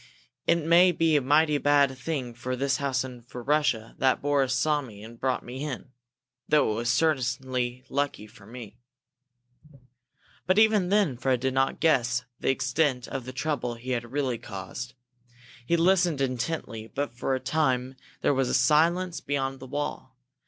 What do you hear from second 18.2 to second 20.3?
there was silence beyond the wall.